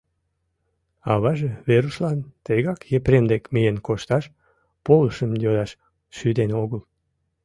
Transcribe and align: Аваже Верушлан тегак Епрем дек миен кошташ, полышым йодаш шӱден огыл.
Аваже 1.11 1.49
Верушлан 1.67 2.19
тегак 2.45 2.79
Епрем 2.97 3.25
дек 3.31 3.43
миен 3.53 3.77
кошташ, 3.87 4.25
полышым 4.85 5.31
йодаш 5.43 5.71
шӱден 6.15 6.51
огыл. 6.61 6.81